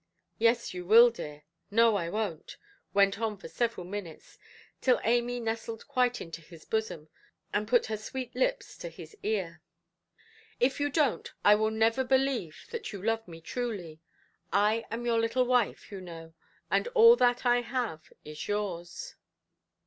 "Yes, 0.39 0.73
you 0.73 0.83
will, 0.83 1.11
dear"; 1.11 1.43
"No, 1.69 1.95
I 1.95 2.07
wonʼt"; 2.07 2.55
went 2.91 3.19
on 3.19 3.37
for 3.37 3.47
several 3.47 3.85
minutes, 3.85 4.39
till 4.81 4.99
Amy 5.03 5.39
nestled 5.39 5.87
quite 5.87 6.19
into 6.19 6.41
his 6.41 6.65
bosom, 6.65 7.07
and 7.53 7.67
put 7.67 7.85
her 7.85 7.97
sweet 7.97 8.33
lips 8.33 8.75
to 8.79 8.89
his 8.89 9.15
ear. 9.21 9.61
"If 10.59 10.79
you 10.79 10.89
donʼt, 10.89 11.33
I 11.45 11.53
will 11.53 11.69
never 11.69 12.03
believe 12.03 12.65
that 12.71 12.91
you 12.91 12.99
love 12.99 13.27
me 13.27 13.41
truly. 13.41 14.01
I 14.51 14.85
am 14.89 15.05
your 15.05 15.19
little 15.19 15.45
wife, 15.45 15.91
you 15.91 16.01
know; 16.01 16.33
and 16.71 16.87
all 16.95 17.15
that 17.17 17.45
I 17.45 17.61
have 17.61 18.11
is 18.25 18.47
yours". 18.47 19.13